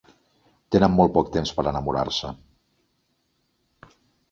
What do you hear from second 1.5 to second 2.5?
per enamorar-se.